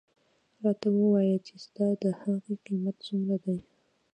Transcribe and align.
راته 0.63 0.87
ووایه 0.91 1.37
چې 1.45 1.53
ستا 1.65 1.87
د 2.03 2.05
هغې 2.19 2.55
قیمت 2.65 2.95
څومره 3.07 3.35
دی. 3.45 3.57